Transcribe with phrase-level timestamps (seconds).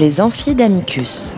[0.00, 1.34] Les amphidamicus.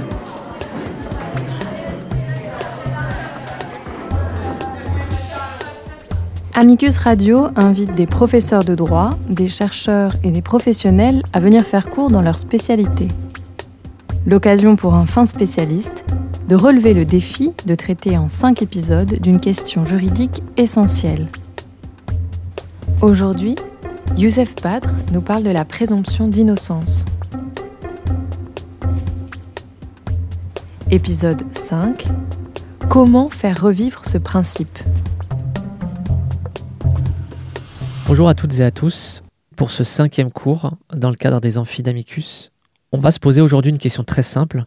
[6.52, 11.88] Amicus Radio invite des professeurs de droit, des chercheurs et des professionnels à venir faire
[11.88, 13.08] cours dans leur spécialité.
[14.26, 16.04] L'occasion pour un fin spécialiste
[16.46, 21.28] de relever le défi de traiter en cinq épisodes d'une question juridique essentielle.
[23.00, 23.54] Aujourd'hui,
[24.18, 27.06] Youssef Badr nous parle de la présomption d'innocence.
[30.92, 32.08] Épisode 5
[32.88, 34.76] Comment faire revivre ce principe?
[38.08, 39.22] Bonjour à toutes et à tous.
[39.54, 42.50] Pour ce cinquième cours, dans le cadre des amphidamicus,
[42.90, 44.64] on va se poser aujourd'hui une question très simple,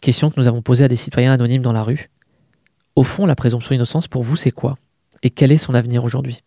[0.00, 2.08] question que nous avons posée à des citoyens anonymes dans la rue.
[2.94, 4.78] Au fond, la présomption d'innocence, pour vous, c'est quoi?
[5.24, 6.44] Et quel est son avenir aujourd'hui?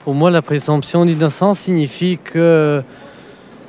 [0.00, 2.82] Pour moi, la présomption d'innocence signifie que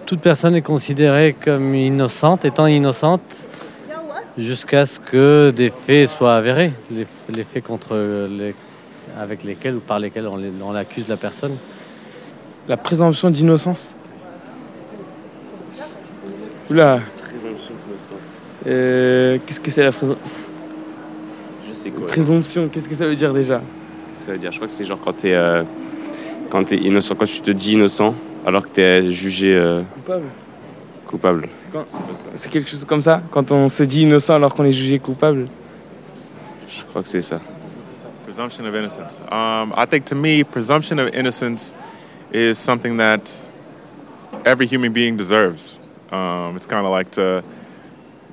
[0.06, 3.47] toute personne est considérée comme innocente, étant innocente,
[4.38, 7.96] jusqu'à ce que des faits soient avérés, les, les faits contre
[8.30, 8.54] les
[9.20, 11.56] avec lesquels ou par lesquels on, on accuse la personne.
[12.68, 13.96] La présomption d'innocence
[16.70, 18.38] Oula Présomption d'innocence.
[18.68, 20.22] euh, Qu'est-ce que c'est la présomption
[21.68, 22.08] Je sais quoi.
[22.08, 23.62] Présomption, qu'est-ce que ça veut dire déjà?
[24.14, 25.64] Ça veut dire, je crois que c'est genre quand t'es euh,
[26.50, 28.14] quand t'es innocent, quand tu te dis innocent,
[28.46, 30.26] alors que t'es jugé euh, Coupable
[31.08, 31.50] coupable.
[31.58, 32.26] C'est quand C'est pas ça.
[32.36, 35.48] C'est quelque chose comme ça Quand on se dit innocent alors qu'on est jugé coupable
[36.70, 37.40] Je crois que c'est ça.
[38.24, 39.22] Presumption of innocence.
[39.32, 41.74] Um, I think to me, presumption of innocence
[42.32, 43.48] is something that
[44.46, 45.80] every human being deserves.
[46.12, 47.44] Um, it's kind of like to,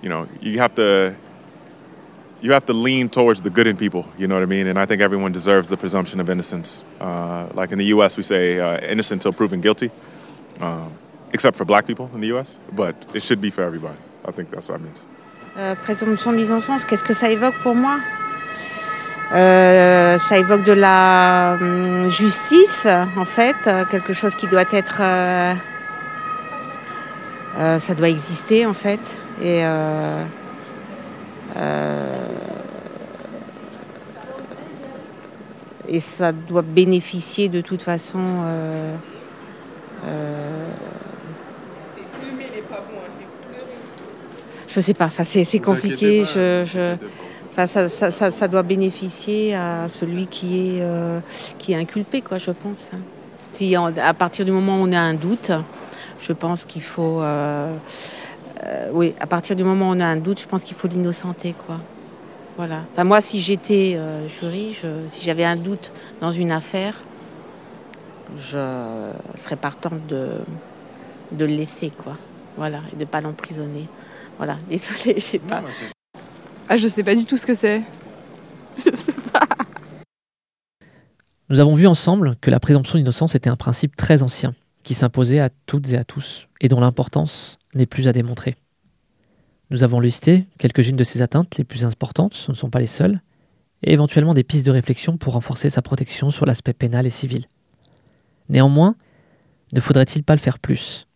[0.03, 1.15] you know, you have to,
[2.43, 4.05] you have to lean towards the good in people.
[4.19, 4.67] You know what I mean?
[4.67, 6.85] And I think everyone deserves the presumption of innocence.
[7.01, 9.91] Uh, like in the U.S., we say uh, innocent until proven guilty,
[10.61, 10.93] um,
[11.35, 12.59] except for black people in the U.S.
[12.73, 13.99] But it should be for everybody.
[14.27, 15.05] I think that's what it means.
[15.57, 17.99] Euh, présomption d'innocence, qu'est-ce que ça évoque pour moi?
[19.33, 22.87] Euh, Ça évoque de la hum, justice,
[23.17, 24.99] en fait, euh, quelque chose qui doit être...
[25.01, 25.55] euh,
[27.59, 29.01] euh, ça doit exister, en fait.
[29.41, 29.65] Et...
[29.65, 30.25] euh,
[31.57, 32.29] euh,
[35.89, 38.19] et ça doit bénéficier de toute façon...
[38.45, 38.97] euh,
[40.07, 40.69] euh,
[44.75, 46.25] je sais pas, enfin, c'est compliqué.
[46.35, 46.97] Je, je-
[47.53, 51.21] Enfin, ça, ça- ça- ça doit bénéficier à celui qui est, euh,
[51.57, 52.91] qui est inculpé, quoi, je pense.
[52.93, 52.99] hein.
[53.51, 55.53] Si à partir du moment où on a un doute,
[56.19, 57.23] je pense qu'il faut.
[57.23, 57.73] euh,
[58.65, 60.89] euh, oui, à partir du moment où on a un doute, je pense qu'il faut
[60.89, 61.77] l'innocenter, quoi.
[62.57, 62.81] Voilà.
[62.93, 63.97] Enfin, moi, si j'étais
[64.41, 66.95] jury, je- si j'avais un doute dans une affaire,
[68.37, 70.29] je serais partante de,
[71.33, 72.17] de le laisser, quoi.
[72.57, 73.89] Voilà, et de ne pas l'emprisonner.
[74.37, 75.63] Voilà, désolée, je sais pas.
[76.69, 77.83] Ah, je sais pas du tout ce que c'est.
[78.85, 79.47] Je sais pas.
[81.49, 84.53] Nous avons vu ensemble que la présomption d'innocence était un principe très ancien,
[84.83, 88.57] qui s'imposait à toutes et à tous, et dont l'importance n'est plus à démontrer.
[89.71, 92.89] Nous avons listé quelques-unes de ces atteintes les plus importantes, ce ne sont pas les
[92.89, 93.21] seules,
[93.85, 97.47] et éventuellement des pistes de réflexion pour renforcer sa protection sur l'aspect pénal et civil.
[98.49, 98.97] Néanmoins,
[99.73, 101.07] ne faudrait-il pas le faire plus?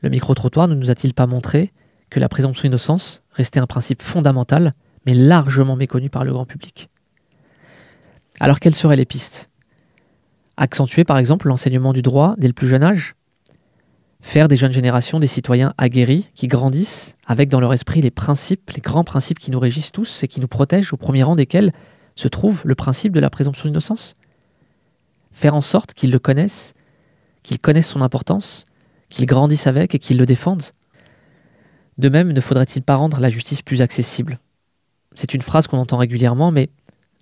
[0.00, 1.72] Le micro-trottoir ne nous a-t-il pas montré
[2.12, 4.74] que la présomption d'innocence restait un principe fondamental,
[5.06, 6.90] mais largement méconnu par le grand public.
[8.38, 9.48] Alors quelles seraient les pistes?
[10.58, 13.14] Accentuer par exemple l'enseignement du droit dès le plus jeune âge?
[14.20, 18.70] Faire des jeunes générations des citoyens aguerris qui grandissent avec dans leur esprit les principes,
[18.72, 21.72] les grands principes qui nous régissent tous et qui nous protègent, au premier rang desquels
[22.14, 24.12] se trouve le principe de la présomption d'innocence?
[25.32, 26.74] Faire en sorte qu'ils le connaissent,
[27.42, 28.66] qu'ils connaissent son importance,
[29.08, 30.72] qu'ils grandissent avec et qu'ils le défendent?
[31.98, 34.38] De même, ne faudrait-il pas rendre la justice plus accessible?
[35.14, 36.70] C'est une phrase qu'on entend régulièrement, mais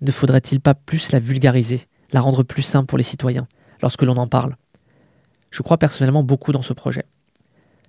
[0.01, 3.47] ne faudrait-il pas plus la vulgariser, la rendre plus simple pour les citoyens
[3.81, 4.55] lorsque l'on en parle?
[5.49, 7.05] Je crois personnellement beaucoup dans ce projet.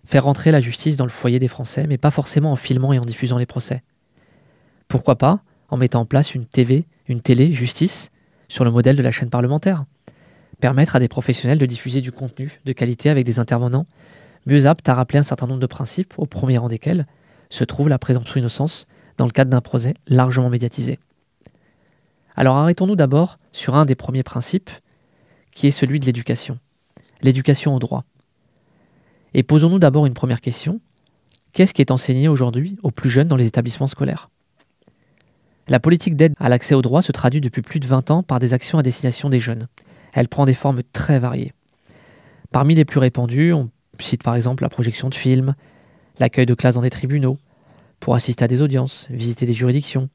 [0.05, 2.99] Faire rentrer la justice dans le foyer des Français, mais pas forcément en filmant et
[2.99, 3.85] en diffusant les procès.
[4.89, 8.11] Pourquoi pas en mettant en place une TV, une télé justice,
[8.49, 9.85] sur le modèle de la chaîne parlementaire?
[10.61, 13.85] Permettre à des professionnels de diffuser du contenu de qualité avec des intervenants
[14.47, 17.07] mieux aptes à rappeler un certain nombre de principes, au premier rang desquels
[17.51, 18.87] se trouve la présomption d'innocence
[19.19, 20.99] dans le cadre d'un procès largement médiatisé.
[22.35, 24.71] Alors arrêtons-nous d'abord sur un des premiers principes,
[25.55, 26.59] qui est celui de l'éducation,
[27.21, 28.05] l'éducation au droit.
[29.35, 30.81] Et posons-nous d'abord une première question.
[31.53, 34.31] Qu'est-ce qui est enseigné aujourd'hui aux plus jeunes dans les établissements scolaires?
[35.69, 38.39] La politique d'aide à l'accès au droit se traduit depuis plus de 20 ans par
[38.39, 39.69] des actions à destination des jeunes.
[40.13, 41.53] Elle prend des formes très variées.
[42.51, 43.71] Parmi les plus répandues, on
[44.03, 45.55] cite par exemple la projection de films,
[46.19, 47.39] l'accueil de classes dans des tribunaux,
[48.01, 50.09] pour assister à des audiences, visiter des juridictions,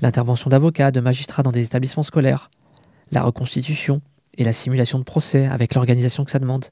[0.00, 2.50] l'intervention d'avocats, de magistrats dans des établissements scolaires,
[3.10, 4.00] la reconstitution
[4.38, 6.66] et la simulation de procès avec l'organisation que ça demande,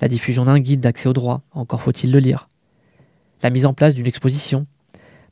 [0.00, 2.48] la diffusion d'un guide d'accès au droit, encore faut-il le lire,
[3.42, 4.66] la mise en place d'une exposition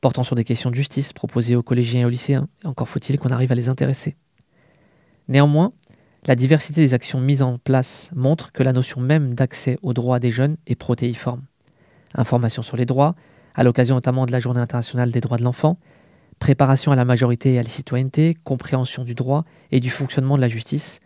[0.00, 3.30] portant sur des questions de justice proposées aux collégiens et aux lycéens, encore faut-il qu'on
[3.30, 4.16] arrive à les intéresser.
[5.28, 5.72] Néanmoins,
[6.26, 10.18] la diversité des actions mises en place montre que la notion même d'accès aux droits
[10.20, 11.42] des jeunes est protéiforme.
[12.14, 13.14] Information sur les droits,
[13.54, 15.78] à l'occasion notamment de la Journée internationale des droits de l'enfant,
[16.38, 20.40] préparation à la majorité et à la citoyenneté, compréhension du droit et du fonctionnement de
[20.40, 21.00] la justice,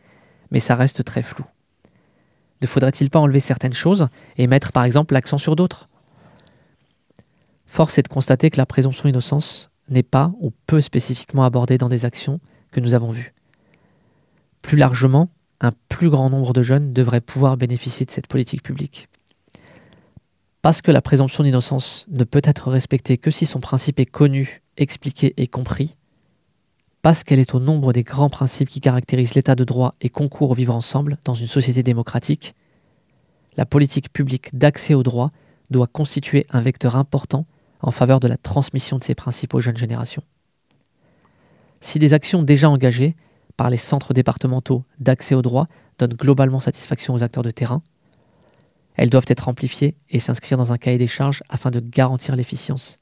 [0.51, 1.45] mais ça reste très flou.
[2.61, 5.89] Ne faudrait-il pas enlever certaines choses et mettre par exemple l'accent sur d'autres?
[7.67, 11.89] Force est de constater que la présomption d'innocence n'est pas ou peu spécifiquement abordée dans
[11.89, 12.41] des actions
[12.71, 13.34] que nous avons vues.
[14.65, 15.29] Plus largement,
[15.61, 19.11] un plus grand nombre de jeunes devraient pouvoir bénéficier de cette politique publique.
[20.63, 24.63] Parce que la présomption d'innocence ne peut être respectée que si son principe est connu,
[24.79, 25.97] expliqué et compris,
[27.03, 30.53] parce qu'elle est au nombre des grands principes qui caractérisent l'état de droit et concourent
[30.53, 32.55] au vivre ensemble dans une société démocratique,
[33.59, 35.29] la politique publique d'accès au droit
[35.69, 37.45] doit constituer un vecteur important
[37.83, 40.25] en faveur de la transmission de ces principes aux jeunes générations.
[41.83, 43.15] Si des actions déjà engagées
[43.57, 45.67] par les centres départementaux d'accès au droit
[45.99, 47.83] donnent globalement satisfaction aux acteurs de terrain,
[48.97, 53.01] elles doivent être amplifiées et s'inscrire dans un cahier des charges afin de garantir l'efficience.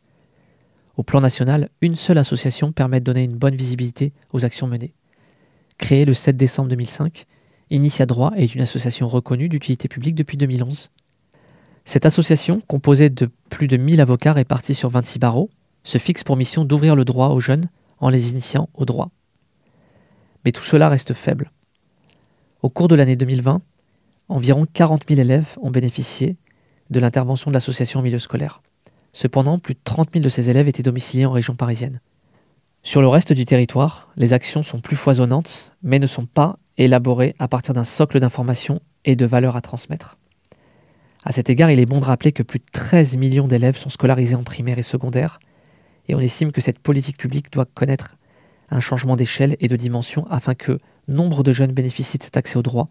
[0.97, 4.95] Au plan national, une seule association permet de donner une bonne visibilité aux actions menées.
[5.79, 7.27] Créée le 7 décembre 2005,
[7.71, 10.91] Initia Droit est une association reconnue d'utilité publique depuis 2011.
[11.85, 15.51] Cette association, composée de plus de 1000 avocats répartis sur 26 barreaux,
[15.83, 17.69] se fixe pour mission d'ouvrir le droit aux jeunes
[17.99, 19.11] en les initiant au droit.
[20.45, 21.51] Mais tout cela reste faible.
[22.63, 23.61] Au cours de l'année 2020,
[24.29, 26.37] environ 40 000 élèves ont bénéficié
[26.91, 28.63] de l'intervention de l'association au milieu scolaire.
[29.13, 32.01] Cependant, plus de 30 000 de ces élèves étaient domiciliés en région parisienne.
[32.83, 37.35] Sur le reste du territoire, les actions sont plus foisonnantes, mais ne sont pas élaborées
[37.39, 40.17] à partir d'un socle d'informations et de valeurs à transmettre.
[41.25, 43.91] À cet égard, il est bon de rappeler que plus de 13 millions d'élèves sont
[43.91, 45.39] scolarisés en primaire et secondaire,
[46.09, 48.17] et on estime que cette politique publique doit connaître
[48.73, 52.57] un changement d'échelle et de dimension afin que nombre de jeunes bénéficient de cet accès
[52.57, 52.89] au droit,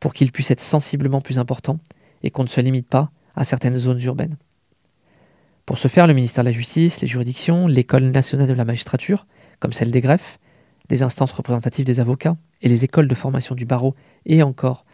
[0.00, 1.78] pour qu'il puisse être sensiblement plus important
[2.22, 4.36] et qu'on ne se limite pas à certaines zones urbaines.
[5.66, 9.26] Pour ce faire, le ministère de la Justice, les juridictions, l'École nationale de la magistrature,
[9.60, 10.38] comme celle des greffes,
[10.90, 13.94] les instances représentatives des avocats et les écoles de formation du barreau
[14.26, 14.84] et encore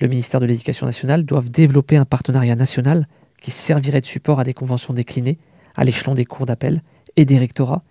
[0.00, 3.06] le ministère de l'Éducation nationale doivent développer un partenariat national
[3.40, 5.38] qui servirait de support à des conventions déclinées
[5.76, 6.82] à l'échelon des cours d'appel
[7.16, 7.82] et des rectorats,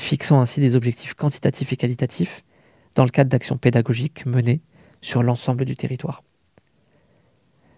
[0.00, 2.42] fixant ainsi des objectifs quantitatifs et qualitatifs
[2.94, 4.60] dans le cadre d'actions pédagogiques menées
[5.02, 6.22] sur l'ensemble du territoire.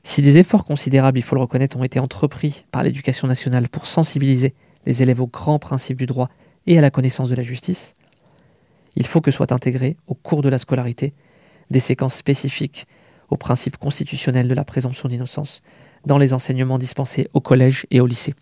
[0.05, 3.87] Si des efforts considérables, il faut le reconnaître, ont été entrepris par l'éducation nationale pour
[3.87, 4.55] sensibiliser
[4.87, 6.29] les élèves aux grands principes du droit
[6.67, 7.95] et à la connaissance de la justice,
[8.97, 11.15] il faut que soient intégrées au cours de la scolarité
[11.71, 12.87] des séquences spécifiques
[13.31, 15.63] aux principes constitutionnels de la présomption d'innocence
[16.05, 18.35] dans les enseignements dispensés au collège et au lycée.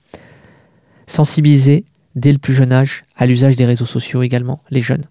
[1.06, 1.84] Sensibiliser
[2.14, 5.04] dès le plus jeune âge à l'usage des réseaux sociaux également, les jeunes.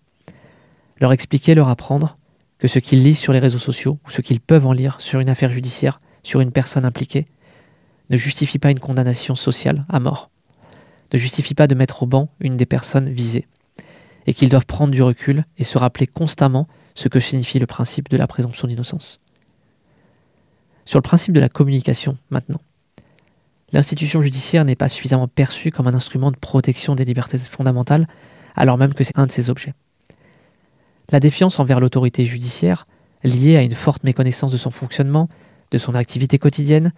[1.00, 2.18] Leur expliquer, leur apprendre
[2.58, 5.20] que ce qu'ils lisent sur les réseaux sociaux ou ce qu'ils peuvent en lire sur
[5.20, 7.26] une affaire judiciaire, sur une personne impliquée,
[8.10, 10.30] ne justifie pas une condamnation sociale à mort,
[11.14, 13.48] ne justifie pas de mettre au banc une des personnes visées,
[14.28, 18.10] et qu'ils doivent prendre du recul et se rappeler constamment ce que signifie le principe
[18.10, 19.20] de la présomption d'innocence.
[20.86, 22.60] Sur le principe de la communication, maintenant.
[23.72, 28.08] L'institution judiciaire n'est pas suffisamment perçue comme un instrument de protection des libertés fondamentales,
[28.56, 29.74] alors même que c'est un de ses objets.
[31.12, 32.88] La défiance envers l'autorité judiciaire,
[33.24, 35.30] liée à une forte méconnaissance de son fonctionnement,
[35.72, 36.94] de son activité quotidienne,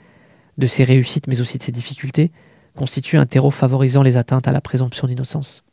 [0.57, 2.31] de ses réussites mais aussi de ses difficultés,
[2.75, 5.63] constitue un terreau favorisant les atteintes à la présomption d'innocence.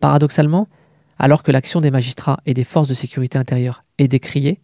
[0.00, 0.68] Paradoxalement,
[1.18, 4.60] alors que l'action des magistrats et des forces de sécurité intérieure est décriée,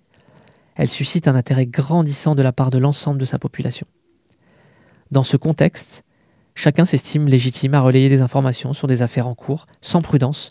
[0.76, 3.86] elle suscite un intérêt grandissant de la part de l'ensemble de sa population.
[5.10, 6.04] Dans ce contexte,
[6.54, 10.50] chacun s'estime légitime à relayer des informations sur des affaires en cours, sans prudence,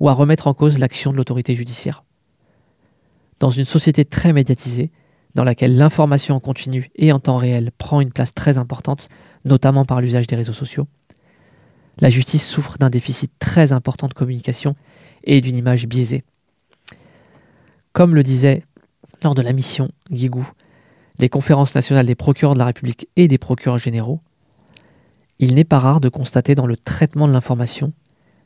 [0.00, 2.04] ou à remettre en cause l'action de l'autorité judiciaire.
[3.40, 4.90] Dans une société très médiatisée,
[5.34, 9.08] dans laquelle l'information en continu et en temps réel prend une place très importante,
[9.44, 10.86] notamment par l'usage des réseaux sociaux,
[12.00, 14.74] la justice souffre d'un déficit très important de communication
[15.24, 16.24] et d'une image biaisée.
[17.92, 18.62] Comme le disait
[19.22, 20.48] lors de la mission Guigou,
[21.18, 24.20] les conférences nationales des procureurs de la République et des procureurs généraux,
[25.38, 27.92] il n'est pas rare de constater dans le traitement de l'information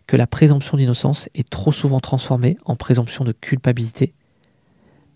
[0.07, 4.15] que la présomption d'innocence est trop souvent transformée en présomption de culpabilité,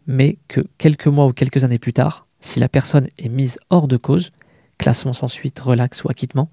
[0.07, 3.89] mais que quelques mois ou quelques années plus tard, si la personne est mise hors
[3.89, 4.33] de cause,
[4.79, 6.51] classement sans suite, relax ou acquittement,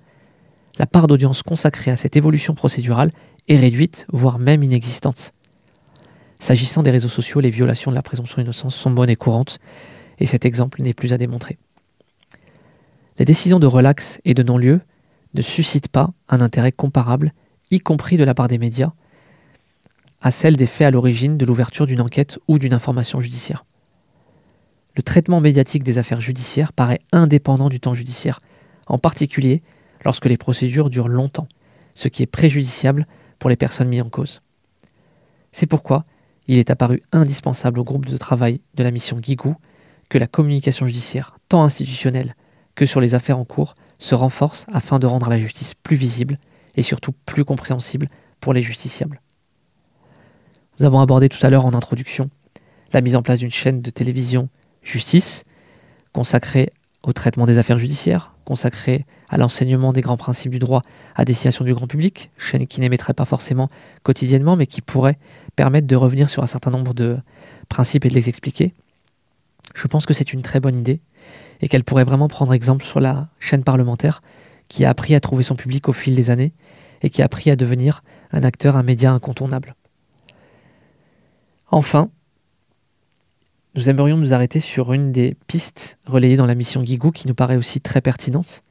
[0.77, 3.11] la part d'audience consacrée à cette évolution procédurale
[3.49, 5.33] est réduite, voire même inexistante.
[6.39, 9.59] S'agissant des réseaux sociaux, les violations de la présomption d'innocence sont bonnes et courantes,
[10.19, 11.57] et cet exemple n'est plus à démontrer.
[13.17, 14.81] Les décisions de relax et de non-lieu
[15.33, 17.33] ne suscitent pas un intérêt comparable,
[17.71, 18.93] y compris de la part des médias,
[20.21, 23.65] à celle des faits à l'origine de l'ouverture d'une enquête ou d'une information judiciaire.
[24.95, 28.41] Le traitement médiatique des affaires judiciaires paraît indépendant du temps judiciaire,
[28.87, 29.61] en particulier
[30.03, 31.47] lorsque les procédures durent longtemps,
[31.95, 33.07] ce qui est préjudiciable
[33.37, 34.41] pour les personnes mises en cause.
[35.51, 36.05] C'est pourquoi
[36.47, 39.55] il est apparu indispensable au groupe de travail de la mission Guigou
[40.09, 42.35] que la communication judiciaire, tant institutionnelle
[42.75, 46.39] que sur les affaires en cours, se renforce afin de rendre la justice plus visible
[46.75, 49.21] et surtout plus compréhensible pour les justiciables.
[50.79, 52.29] Nous avons abordé tout à l'heure en introduction
[52.93, 54.49] la mise en place d'une chaîne de télévision
[54.81, 55.43] justice
[56.13, 56.71] consacrée
[57.03, 60.81] au traitement des affaires judiciaires, consacrée à l'enseignement des grands principes du droit
[61.15, 63.69] à destination du grand public, chaîne qui n'émettrait pas forcément
[64.03, 65.19] quotidiennement, mais qui pourrait
[65.55, 67.17] permettre de revenir sur un certain nombre de
[67.67, 68.73] principes et de les expliquer.
[69.75, 71.01] Je pense que c'est une très bonne idée
[71.61, 74.21] et qu'elle pourrait vraiment prendre exemple sur la chaîne parlementaire
[74.69, 76.53] qui a appris à trouver son public au fil des années
[77.01, 79.75] et qui a appris à devenir un acteur, un média incontournable.
[81.71, 82.09] Enfin,
[83.75, 87.35] nous aimerions nous arrêter sur une des pistes relayées dans la mission Guigou qui nous
[87.35, 88.63] paraît aussi très pertinente.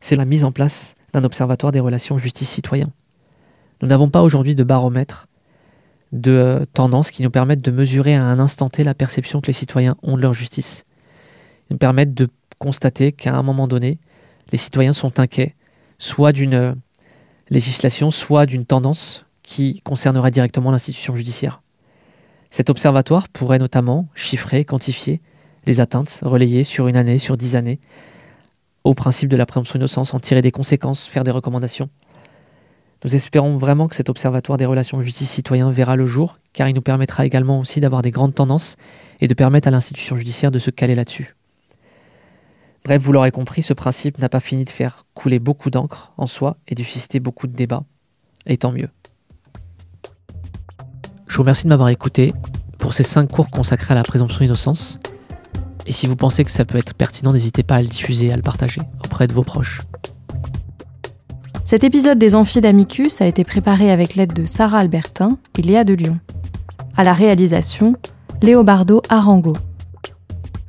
[0.00, 2.92] C'est la mise en place d'un observatoire des relations justice-citoyen.
[3.80, 5.28] Nous n'avons pas aujourd'hui de baromètre
[6.14, 9.48] de euh, tendance qui nous permettent de mesurer à un instant T la perception que
[9.48, 10.84] les citoyens ont de leur justice.
[11.68, 12.28] Ils nous permettent de
[12.58, 13.98] constater qu'à un moment donné,
[14.52, 15.56] les citoyens sont inquiets,
[15.98, 16.72] soit d'une euh,
[17.50, 21.60] législation, soit d'une tendance qui concernerait directement l'institution judiciaire.
[22.50, 25.20] Cet observatoire pourrait notamment chiffrer, quantifier
[25.66, 27.80] les atteintes relayées sur une année, sur dix années,
[28.84, 31.90] au principe de la présomption d'innocence, en tirer des conséquences, faire des recommandations.
[33.04, 36.80] Nous espérons vraiment que cet observatoire des relations justice-citoyen verra le jour, car il nous
[36.80, 38.76] permettra également aussi d'avoir des grandes tendances
[39.20, 41.36] et de permettre à l'institution judiciaire de se caler là-dessus.
[42.82, 46.26] Bref, vous l'aurez compris, ce principe n'a pas fini de faire couler beaucoup d'encre en
[46.26, 47.84] soi et de susciter beaucoup de débats,
[48.46, 48.88] et tant mieux.
[51.26, 52.32] Je vous remercie de m'avoir écouté
[52.78, 54.98] pour ces 5 cours consacrés à la présomption d'innocence.
[55.86, 58.36] Et si vous pensez que ça peut être pertinent, n'hésitez pas à le diffuser, à
[58.36, 59.80] le partager auprès de vos proches.
[61.74, 65.82] Cet épisode des Amphis d'Amicus a été préparé avec l'aide de Sarah Albertin et Léa
[65.82, 66.20] de Lyon.
[66.96, 67.96] À la réalisation,
[68.42, 69.54] Léobardo Arango.